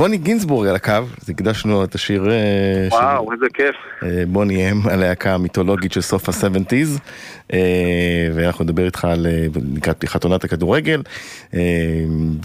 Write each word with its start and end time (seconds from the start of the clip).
בוני 0.00 0.18
גינזבורג 0.18 0.68
על 0.68 0.74
הקו, 0.76 0.92
אז 0.92 1.30
הקדשנו 1.30 1.84
את 1.84 1.94
השיר 1.94 2.30
אה, 2.30 2.88
וואו, 2.90 3.26
של... 3.26 3.32
איזה 3.32 3.46
כיף. 3.54 3.76
אה, 4.02 4.22
בוני 4.26 4.70
אם, 4.70 4.76
הלהקה 4.90 5.34
המיתולוגית 5.34 5.92
של 5.92 6.00
סוף 6.00 6.28
ה-70's, 6.28 7.00
ואנחנו 8.34 8.64
נדבר 8.64 8.84
איתך 8.84 9.04
על 9.04 9.26
לקראת 9.76 9.96
פתיחת 9.96 10.24
עונת 10.24 10.44
הכדורגל, 10.44 11.02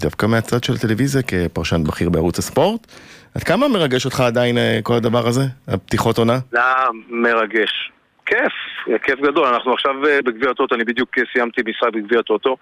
דווקא 0.02 0.26
מהצד 0.26 0.64
של 0.64 0.72
הטלוויזיה 0.72 1.22
כפרשן 1.22 1.84
בכיר 1.84 2.10
בערוץ 2.10 2.38
הספורט. 2.38 2.86
עד 3.34 3.42
כמה 3.42 3.68
מרגש 3.68 4.04
אותך 4.04 4.20
עדיין 4.20 4.58
כל 4.82 4.94
הדבר 4.94 5.26
הזה, 5.26 5.42
הפתיחות 5.68 6.18
עונה? 6.18 6.38
זה 6.50 6.58
מרגש. 7.08 7.92
כיף, 8.26 8.52
כיף 9.02 9.20
גדול. 9.20 9.46
אנחנו 9.46 9.72
עכשיו 9.72 9.92
בגביע 10.24 10.50
הטוטו, 10.50 10.74
אני 10.74 10.84
בדיוק 10.84 11.10
סיימתי 11.32 11.60
משחק 11.66 11.88
בגביע 11.92 12.20
הטוטו. 12.20 12.56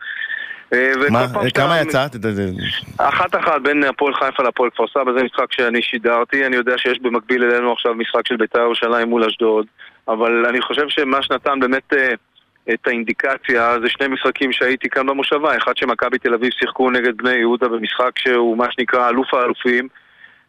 אה, 0.75 1.11
מה, 1.11 1.27
כמה 1.55 1.81
יצאת? 1.81 2.17
אחת 2.99 3.35
אחת 3.35 3.61
בין 3.63 3.85
הפועל 3.85 4.15
חיפה 4.15 4.43
להפועל 4.43 4.71
כפר 4.71 4.85
סבא, 4.87 5.13
זה 5.17 5.25
משחק 5.25 5.53
שאני 5.53 5.83
שידרתי, 5.83 6.47
אני 6.47 6.57
יודע 6.57 6.79
שיש 6.79 6.99
במקביל 6.99 7.45
אלינו 7.45 7.73
עכשיו 7.73 7.95
משחק 7.95 8.27
של 8.27 8.37
בית"ר 8.37 8.61
ירושלים 8.61 9.09
מול 9.09 9.25
אשדוד, 9.25 9.67
אבל 10.09 10.47
אני 10.47 10.61
חושב 10.61 10.89
שמה 10.89 11.23
שנתן 11.23 11.61
באמת 11.61 11.93
אה, 11.93 12.15
את 12.75 12.87
האינדיקציה 12.87 13.77
זה 13.83 13.89
שני 13.89 14.09
משחקים 14.09 14.53
שהייתי 14.53 14.89
כאן 14.89 15.07
במושבה, 15.07 15.57
אחד 15.57 15.77
שמכבי 15.77 16.19
תל 16.19 16.35
אביב 16.35 16.51
שיחקו 16.59 16.91
נגד 16.91 17.17
בני 17.17 17.35
יהודה 17.35 17.69
במשחק 17.69 18.19
שהוא 18.19 18.59
מה 18.59 18.67
שנקרא 18.71 19.09
אלוף 19.09 19.35
האלופים 19.35 19.89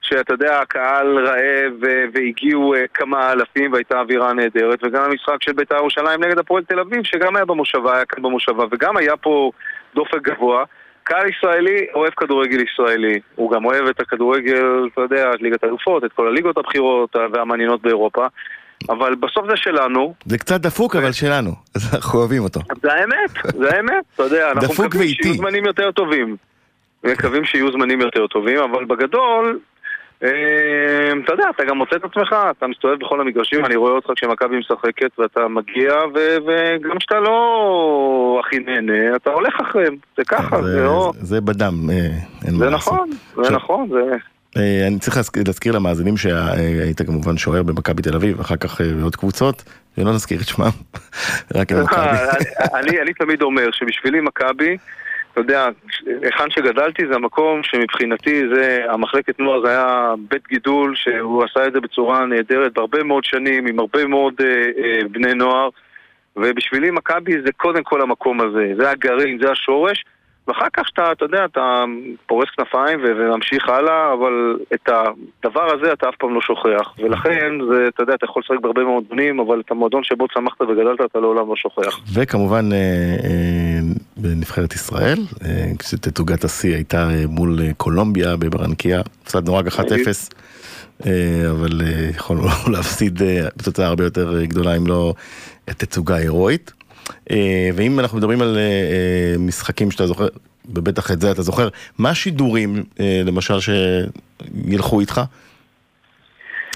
שאתה 0.02 0.34
יודע, 0.34 0.60
הקהל 0.60 1.28
רעב 1.28 1.74
והגיעו 2.14 2.74
כמה 2.94 3.32
אלפים 3.32 3.74
והייתה 3.74 4.00
אווירה 4.00 4.34
נהדרת 4.34 4.80
וגם 4.84 5.04
המשחק 5.04 5.44
של 5.44 5.54
בית"ר 5.54 5.76
ירושלים 5.76 6.24
נגד 6.24 6.40
הפועל 6.40 6.64
תל 6.64 6.80
אביב 6.80 7.04
שגם 7.04 7.36
היה 7.36 7.46
במושבה, 7.46 7.96
היה 7.96 8.06
כאן 8.06 8.24
במושבה 8.24 8.64
וגם 8.72 8.98
היה 8.98 9.18
פה 9.18 9.52
דופק 9.96 10.22
גבוה 10.22 10.64
קהל 11.04 11.30
ישראלי 11.30 11.86
אוהב 11.94 12.14
כדורגל 12.18 12.60
ישראלי 12.64 13.20
הוא 13.36 13.52
גם 13.52 13.66
אוהב 13.66 13.88
את 13.88 14.00
הכדורגל, 14.00 14.88
אתה 14.94 15.02
יודע, 15.02 15.32
את 15.36 15.42
ליגת 15.42 15.64
האלופות, 15.64 16.04
את 16.04 16.14
כל 16.14 16.28
הליגות 16.28 16.58
הבכירות 16.58 17.16
והמעניינות 17.34 17.82
באירופה 17.82 18.26
אבל 18.90 19.16
בסוף 19.16 19.46
זה 19.50 19.56
שלנו. 19.56 20.14
זה 20.26 20.38
קצת 20.38 20.62
דפוק 20.62 20.96
אבל 20.96 21.12
שלנו, 21.12 21.52
אז 21.76 21.96
אנחנו 21.96 22.20
אוהבים 22.20 22.44
אותו. 22.44 22.60
זה 22.82 22.94
האמת, 22.94 23.54
זה 23.58 23.76
האמת, 23.76 24.04
אתה 24.16 24.24
יודע, 24.24 24.52
אנחנו 24.52 24.84
מקווים 24.84 25.08
שיהיו 25.08 25.34
זמנים 25.34 25.66
יותר 25.66 25.92
טובים. 25.92 26.36
מקווים 27.04 27.46
שיהיו 27.46 27.72
זמנים 27.72 28.02
יותר 28.02 28.28
טובים, 28.28 28.58
אבל 28.60 28.86
בגדול, 28.86 29.60
אתה 30.18 31.34
יודע, 31.34 31.50
אתה 31.56 31.64
גם 31.66 31.78
מוצא 31.78 31.96
את 31.96 32.04
עצמך, 32.04 32.36
אתה 32.58 32.68
מסתובב 32.68 33.00
בכל 33.00 33.22
המגרשים, 33.22 33.66
אני 33.66 33.76
רואה 33.76 33.92
אותך 33.92 34.10
כשמכבי 34.16 34.60
משחקת 34.60 35.20
ואתה 35.20 35.48
מגיע, 35.48 35.94
וגם 36.16 36.98
כשאתה 37.00 37.20
לא 37.20 38.42
הכי 38.46 38.60
נהנה, 38.60 39.16
אתה 39.16 39.30
הולך 39.30 39.54
אחריהם, 39.62 39.96
זה 40.18 40.24
ככה, 40.24 40.62
זה 40.62 40.84
לא... 40.84 41.12
זה 41.16 41.42
בדם, 41.42 41.90
אה, 41.90 41.96
אין 42.48 42.56
מה 42.56 42.66
לעשות. 42.66 42.94
נכון, 42.94 43.10
זה 43.44 43.52
נכון, 43.52 43.90
זה... 43.90 44.18
אה, 44.58 44.88
אני 44.88 45.00
צריך 45.00 45.18
להזכיר 45.48 45.74
למאזינים 45.74 46.18
שהיית 46.18 47.02
כמובן 47.02 47.38
שוער 47.38 47.64
במכבי 47.64 48.02
תל 48.02 48.16
אביב, 48.16 48.40
אחר 48.40 48.56
כך 48.56 48.82
אה, 48.82 48.86
בעוד 49.00 49.16
קבוצות, 49.16 49.64
ולא 49.98 50.14
נזכיר 50.14 50.42
את 50.42 50.48
שמם, 50.48 50.70
רק 51.56 51.72
למכבי. 51.72 52.18
אני 53.02 53.14
תמיד 53.14 53.42
אומר 53.42 53.72
שבשבילי 53.72 54.22
מכבי... 54.22 54.78
אתה 55.36 55.44
יודע, 55.44 55.70
היכן 56.22 56.50
שגדלתי 56.50 57.08
זה 57.08 57.16
המקום 57.16 57.64
שמבחינתי 57.64 58.42
זה, 58.56 58.80
המחלקת 58.90 59.40
נוער 59.40 59.62
זה 59.62 59.70
היה 59.70 60.14
בית 60.30 60.48
גידול 60.48 60.96
שהוא 60.96 61.44
עשה 61.44 61.68
את 61.68 61.74
זה 61.74 61.80
בצורה 61.82 62.26
נהדרת 62.26 62.74
בהרבה 62.74 63.04
מאוד 63.04 63.24
שנים 63.24 63.68
עם 63.68 63.80
הרבה 63.80 64.06
מאוד 64.06 64.34
אה, 64.40 64.46
אה, 64.48 65.08
בני 65.12 65.34
נוער 65.34 65.70
ובשבילי 66.36 66.92
מכבי 66.92 67.32
זה 67.46 67.52
קודם 67.58 67.84
כל 67.84 68.02
המקום 68.02 68.42
הזה, 68.42 68.74
זה 68.78 68.90
הגרעין, 68.90 69.40
זה 69.42 69.52
השורש 69.52 70.06
ואחר 70.48 70.68
כך 70.74 70.88
שאתה, 70.88 71.12
אתה 71.12 71.26
יודע, 71.26 71.46
אתה 71.46 71.84
פורס 72.28 72.50
כנפיים 72.58 73.00
וממשיך 73.04 73.70
הלאה, 73.70 74.14
אבל 74.14 74.58
את 74.74 74.90
הדבר 74.90 75.76
הזה 75.76 75.94
אתה 75.94 76.10
אף 76.10 76.16
פעם 76.20 76.34
לא 76.34 76.42
שוכח. 76.42 76.94
ולכן, 77.00 77.52
זה, 77.70 77.88
אתה 77.88 78.04
יודע, 78.04 78.14
אתה 78.14 78.26
יכול 78.26 78.42
לשחק 78.46 78.60
בהרבה 78.62 78.84
מועדונים, 78.84 79.40
אבל 79.40 79.60
את 79.60 79.72
המועדון 79.72 80.04
שבו 80.04 80.28
צמחת 80.28 80.62
וגדלת 80.62 81.02
אתה 81.06 81.20
לעולם 81.20 81.50
לא 81.50 81.56
שוכח. 81.56 82.00
וכמובן, 82.14 82.66
אה, 82.74 82.78
אה, 83.24 83.80
בנבחרת 84.26 84.74
ישראל, 84.74 85.18
אה, 85.46 85.72
כשתצוגת 85.80 86.44
השיא 86.44 86.76
הייתה 86.76 87.10
מול 87.28 87.60
קולומביה 87.78 88.36
בברנקיה, 88.36 89.02
הפסדנו 89.24 89.56
רק 89.56 89.68
1-0. 89.68 89.80
אבל 91.52 91.82
יכולנו 92.16 92.48
להפסיד 92.74 93.22
בתוצאה 93.58 93.88
הרבה 93.88 94.04
יותר 94.04 94.44
גדולה 94.44 94.78
אם 94.78 94.88
לא 94.88 95.14
תצוגה 95.66 96.16
הירואית. 96.16 96.72
אה, 97.32 97.70
ואם 97.76 98.00
אנחנו 98.00 98.18
מדברים 98.18 98.42
על 98.42 98.58
אה, 98.58 98.62
אה, 98.62 99.36
משחקים 99.40 99.92
שאתה 99.92 100.08
זוכר, 100.08 100.28
ובטח 100.66 101.12
את 101.12 101.22
זה 101.22 101.32
אתה 101.32 101.42
זוכר, 101.42 101.70
מה 101.98 102.10
השידורים 102.10 102.84
למשל 103.26 103.54
שילכו 103.60 105.00
איתך? 105.00 105.22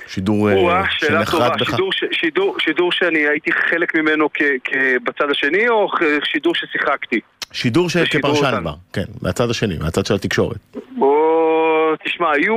שידור 0.07 0.49
שנחרט 0.89 1.61
בך? 1.61 1.69
שידור, 1.69 1.91
שידור, 2.11 2.55
שידור 2.59 2.91
שאני 2.91 3.19
הייתי 3.19 3.51
חלק 3.51 3.95
ממנו 3.95 4.29
כ, 4.33 4.41
כ, 4.63 4.73
בצד 5.03 5.29
השני 5.31 5.69
או 5.69 5.91
שידור 6.23 6.55
ששיחקתי? 6.55 7.19
שידור 7.51 7.89
שכפרשן 7.89 8.59
כבר, 8.61 8.73
כן, 8.93 9.05
מהצד 9.21 9.49
השני, 9.49 9.77
מהצד 9.77 10.05
של 10.05 10.13
התקשורת. 10.13 10.57
בוא, 10.91 11.95
תשמע, 12.05 12.31
היו, 12.31 12.55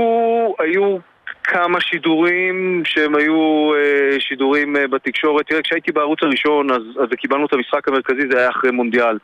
היו 0.58 0.98
כמה 1.44 1.80
שידורים 1.80 2.82
שהם 2.84 3.14
היו 3.14 3.70
אה, 3.74 4.20
שידורים 4.20 4.76
אה, 4.76 4.88
בתקשורת. 4.88 5.46
תראה, 5.46 5.62
כשהייתי 5.62 5.92
בערוץ 5.92 6.18
הראשון 6.22 6.70
אז, 6.70 6.82
אז 7.02 7.08
קיבלנו 7.18 7.46
את 7.46 7.52
המשחק 7.52 7.88
המרכזי, 7.88 8.22
זה 8.30 8.38
היה 8.38 8.50
אחרי 8.50 8.70
מונדיאל. 8.70 9.18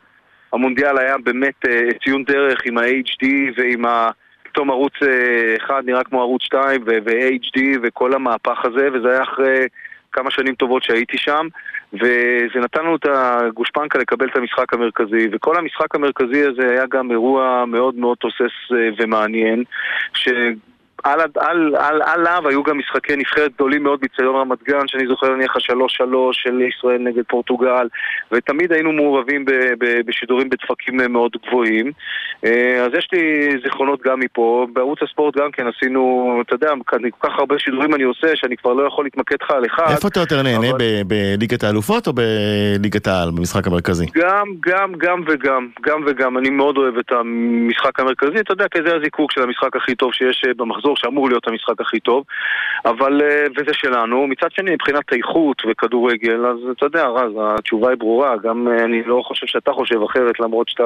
המונדיאל 0.53 0.97
היה 0.97 1.15
באמת 1.17 1.65
אה, 1.67 1.87
ציון 2.03 2.23
דרך 2.23 2.59
עם 2.65 2.77
ה-HD 2.77 3.27
ועם 3.57 3.85
ה... 3.85 4.09
פתאום 4.43 4.71
ערוץ 4.71 4.93
אה, 5.01 5.55
אחד 5.57 5.81
נראה 5.85 6.03
כמו 6.03 6.21
ערוץ 6.21 6.41
2 6.43 6.81
ו-HD 6.85 7.61
וכל 7.83 8.13
המהפך 8.13 8.65
הזה, 8.65 8.87
וזה 8.93 9.11
היה 9.11 9.23
אחרי 9.23 9.67
כמה 10.11 10.31
שנים 10.31 10.55
טובות 10.55 10.83
שהייתי 10.83 11.17
שם, 11.17 11.47
וזה 11.93 12.59
נתן 12.59 12.81
לנו 12.81 12.95
את 12.95 13.05
הגושפנקה 13.05 13.99
לקבל 13.99 14.27
את 14.27 14.37
המשחק 14.37 14.73
המרכזי, 14.73 15.27
וכל 15.31 15.57
המשחק 15.57 15.95
המרכזי 15.95 16.43
הזה 16.43 16.69
היה 16.71 16.85
גם 16.91 17.11
אירוע 17.11 17.65
מאוד 17.67 17.95
מאוד 17.95 18.17
תוסס 18.17 18.71
אה, 18.71 18.89
ומעניין, 18.97 19.63
ש... 20.13 20.29
על, 21.03 21.19
על, 21.37 21.75
על, 21.75 22.01
עליו 22.01 22.43
היו 22.49 22.63
גם 22.63 22.77
משחקי 22.77 23.15
נבחרת 23.15 23.53
גדולים 23.53 23.83
מאוד 23.83 23.99
בציון 24.01 24.35
רמת 24.35 24.63
גן, 24.63 24.87
שאני 24.87 25.07
זוכר 25.07 25.35
נניח 25.35 25.55
השלוש 25.55 25.93
שלוש 25.93 26.37
של 26.43 26.61
ישראל 26.61 26.97
נגד 26.97 27.23
פורטוגל, 27.27 27.87
ותמיד 28.31 28.71
היינו 28.71 28.91
מעורבים 28.91 29.45
ב, 29.45 29.51
ב, 29.79 29.85
בשידורים 30.05 30.49
בדפקים 30.49 30.97
מאוד 31.09 31.31
גבוהים. 31.47 31.91
אה, 32.45 32.85
אז 32.85 32.91
יש 32.97 33.07
לי 33.13 33.49
זיכרונות 33.63 34.01
גם 34.01 34.19
מפה. 34.19 34.67
בערוץ 34.73 34.99
הספורט 35.01 35.37
גם 35.37 35.51
כן 35.51 35.67
עשינו, 35.67 36.41
אתה 36.45 36.55
יודע, 36.55 36.71
כל 37.19 37.29
כך 37.29 37.39
הרבה 37.39 37.59
שידורים 37.59 37.95
אני 37.95 38.03
עושה, 38.03 38.27
שאני 38.35 38.57
כבר 38.57 38.73
לא 38.73 38.87
יכול 38.87 39.05
להתמקד 39.05 39.35
לך 39.41 39.51
על 39.51 39.65
אחד. 39.65 39.91
איפה 39.91 40.07
אתה 40.07 40.19
יותר 40.19 40.41
נהנה, 40.41 40.69
אבל... 40.69 40.77
בליגת 41.07 41.63
האלופות 41.63 42.07
או 42.07 42.13
בליגת 42.13 43.07
העל, 43.07 43.31
במשחק 43.31 43.67
המרכזי? 43.67 44.05
גם, 44.15 44.47
גם, 44.59 44.93
גם 44.97 45.23
וגם, 45.27 45.67
גם 45.81 46.03
וגם. 46.07 46.37
אני 46.37 46.49
מאוד 46.49 46.77
אוהב 46.77 46.97
את 46.97 47.11
המשחק 47.11 47.99
המרכזי, 47.99 48.39
אתה 48.39 48.53
יודע, 48.53 48.65
כי 48.71 48.79
זה 48.85 48.95
הזיקוק 48.95 49.31
של 49.31 49.41
המשחק 49.41 49.75
הכי 49.75 49.95
טוב 49.95 50.13
שיש 50.13 50.43
אה, 50.47 50.53
במחזור. 50.89 50.95
מחזור 50.95 50.95
שאמור 50.97 51.29
להיות 51.29 51.47
המשחק 51.47 51.81
הכי 51.81 51.99
טוב, 51.99 52.23
אבל, 52.85 53.21
אה, 53.21 53.45
וזה 53.57 53.73
שלנו. 53.73 54.27
מצד 54.27 54.51
שני, 54.51 54.71
מבחינת 54.71 55.13
איכות 55.13 55.61
וכדורגל, 55.69 56.45
אז 56.45 56.57
אתה 56.71 56.85
יודע, 56.85 57.05
רז, 57.07 57.31
התשובה 57.37 57.89
היא 57.89 57.97
ברורה. 57.97 58.37
גם 58.43 58.67
אה, 58.67 58.85
אני 58.85 59.03
לא 59.03 59.21
חושב 59.25 59.47
שאתה 59.47 59.71
חושב 59.71 60.01
אחרת, 60.03 60.39
למרות 60.39 60.69
שאתה, 60.69 60.83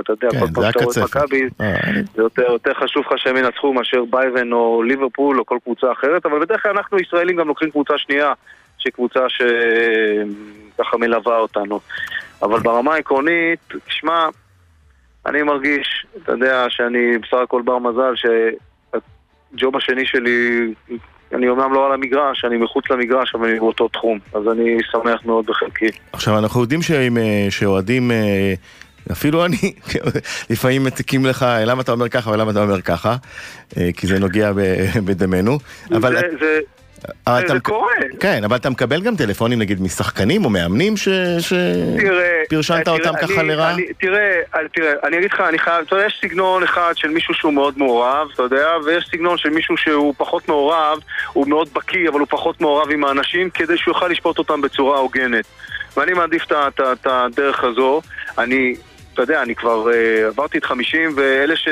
אתה 0.00 0.12
יודע, 0.12 0.28
כן, 0.30 0.40
כל 0.40 0.46
פעם 0.54 0.72
שאתה 0.72 0.84
רואה 0.84 0.96
את 0.96 1.16
מכבי, 1.16 1.42
אה, 1.60 1.74
זה 2.14 2.22
יותר, 2.22 2.52
יותר 2.52 2.74
חשוב 2.74 3.02
לך 3.06 3.12
שהם 3.16 3.36
ינצחו 3.36 3.72
מאשר 3.72 4.04
ביירן 4.10 4.52
או 4.52 4.82
ליברפול 4.82 5.38
או 5.38 5.46
כל 5.46 5.58
קבוצה 5.64 5.92
אחרת, 5.92 6.26
אבל 6.26 6.40
בדרך 6.40 6.62
כלל 6.62 6.72
אנחנו 6.76 6.98
ישראלים 6.98 7.36
גם 7.36 7.48
לוקחים 7.48 7.70
קבוצה 7.70 7.98
שנייה, 7.98 8.32
שהיא 8.78 8.92
קבוצה 8.92 9.20
שככה 9.28 10.96
מלווה 10.96 11.38
אותנו. 11.38 11.80
אבל 12.42 12.58
ברמה 12.60 12.94
העקרונית, 12.94 13.58
תשמע, 13.86 14.28
אני 15.26 15.42
מרגיש, 15.42 16.06
אתה 16.22 16.32
יודע, 16.32 16.66
שאני 16.68 17.18
בסך 17.18 17.38
הכל 17.42 17.62
בר 17.62 17.78
מזל, 17.78 18.16
ש... 18.16 18.26
הג'וב 19.54 19.76
השני 19.76 20.06
שלי, 20.06 20.60
אני 21.34 21.48
אומנם 21.48 21.72
לא 21.72 21.86
על 21.86 21.92
המגרש, 21.92 22.44
אני 22.44 22.56
מחוץ 22.56 22.84
למגרש, 22.90 23.34
אבל 23.34 23.48
אני 23.48 23.58
באותו 23.58 23.88
תחום, 23.88 24.18
אז 24.34 24.42
אני 24.52 24.76
שמח 24.92 25.24
מאוד 25.24 25.46
בחלקי. 25.46 25.90
עכשיו, 26.12 26.38
אנחנו 26.38 26.60
יודעים 26.60 26.80
אה, 27.18 27.46
שאוהדים... 27.50 28.10
אה, 28.10 28.54
אפילו 29.12 29.44
אני, 29.44 29.56
לפעמים 30.50 30.84
מציקים 30.84 31.26
לך, 31.26 31.46
למה 31.66 31.82
אתה 31.82 31.92
אומר 31.92 32.08
ככה 32.08 32.30
ולמה 32.30 32.50
אתה 32.50 32.62
אומר 32.62 32.80
ככה, 32.80 33.16
אה, 33.76 33.90
כי 33.96 34.06
זה 34.06 34.18
נוגע 34.18 34.52
בדמנו. 35.06 35.58
אבל... 35.90 36.14
זה, 36.14 36.26
זה, 36.40 36.60
זה, 37.28 37.48
זה 37.48 37.60
קורה. 37.60 37.92
כן, 38.20 38.44
אבל 38.44 38.56
אתה 38.56 38.70
מקבל 38.70 39.00
גם 39.00 39.16
טלפונים 39.16 39.58
נגיד 39.58 39.82
משחקנים 39.82 40.44
או 40.44 40.50
מאמנים 40.50 40.94
שפרשנת 40.96 42.88
אותם 42.88 43.12
ככה 43.22 43.42
לרעה? 43.42 43.76
תראה, 44.00 44.40
תראה, 44.74 44.92
אני 45.04 45.18
אגיד 45.18 45.32
לך, 45.32 45.40
אני 45.40 45.58
חייב, 45.58 45.84
אתה 45.86 45.96
יודע, 45.96 46.06
יש 46.06 46.18
סגנון 46.22 46.62
אחד 46.62 46.92
של 46.96 47.08
מישהו 47.08 47.34
שהוא 47.34 47.52
מאוד 47.52 47.78
מעורב, 47.78 48.28
אתה 48.34 48.42
יודע, 48.42 48.66
ויש 48.84 49.08
סגנון 49.12 49.38
של 49.38 49.50
מישהו 49.50 49.76
שהוא 49.76 50.14
פחות 50.16 50.48
מעורב, 50.48 50.98
הוא 51.32 51.48
מאוד 51.48 51.68
בקיא, 51.72 52.08
אבל 52.08 52.20
הוא 52.20 52.28
פחות 52.30 52.60
מעורב 52.60 52.90
עם 52.90 53.04
האנשים, 53.04 53.50
כדי 53.50 53.78
שהוא 53.78 53.94
יוכל 53.94 54.08
לשפוט 54.08 54.38
אותם 54.38 54.60
בצורה 54.60 54.98
הוגנת. 54.98 55.44
ואני 55.96 56.12
מעדיף 56.12 56.42
את 56.78 57.06
הדרך 57.06 57.64
הזו. 57.64 58.00
אני, 58.38 58.74
אתה 59.14 59.22
יודע, 59.22 59.42
אני 59.42 59.54
כבר 59.54 59.86
uh, 59.90 60.26
עברתי 60.26 60.58
את 60.58 60.64
50, 60.64 61.12
ואלה 61.16 61.56
ש... 61.56 61.68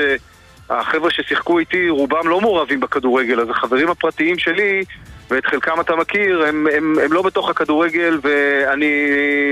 החבר'ה 0.70 1.10
ששיחקו 1.10 1.58
איתי, 1.58 1.88
רובם 1.88 2.28
לא 2.28 2.40
מעורבים 2.40 2.80
בכדורגל, 2.80 3.40
אז 3.40 3.50
החברים 3.50 3.90
הפרטיים 3.90 4.38
שלי, 4.38 4.84
ואת 5.30 5.46
חלקם 5.46 5.80
אתה 5.80 5.96
מכיר, 5.96 6.42
הם, 6.42 6.66
הם, 6.76 6.94
הם 7.04 7.12
לא 7.12 7.22
בתוך 7.22 7.50
הכדורגל, 7.50 8.18
ואני 8.22 8.94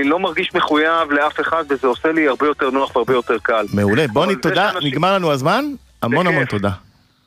לא 0.03 0.19
מרגיש 0.19 0.55
מחויב 0.55 1.11
לאף 1.11 1.39
אחד, 1.39 1.63
וזה 1.69 1.87
עושה 1.87 2.11
לי 2.11 2.27
הרבה 2.27 2.47
יותר 2.47 2.69
נוח 2.69 2.95
והרבה 2.95 3.13
יותר 3.13 3.37
קל. 3.43 3.65
מעולה. 3.73 4.07
בוני, 4.07 4.35
תודה, 4.35 4.69
שאנשים... 4.73 4.91
נגמר 4.91 5.13
לנו 5.13 5.31
הזמן. 5.31 5.65
המון 6.01 6.27
המון 6.27 6.45
תודה. 6.45 6.69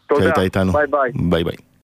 תודה. 0.07 0.33
ביי 0.37 0.51
ביי. 0.91 1.11
ביי 1.15 1.45
ביי. 1.45 1.70